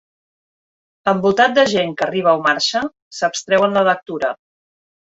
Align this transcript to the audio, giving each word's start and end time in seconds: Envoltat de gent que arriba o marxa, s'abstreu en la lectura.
Envoltat 1.11 1.53
de 1.59 1.67
gent 1.75 1.95
que 2.01 2.05
arriba 2.07 2.35
o 2.41 2.41
marxa, 2.49 2.85
s'abstreu 3.21 3.71
en 3.71 3.81
la 3.81 3.89
lectura. 3.93 4.37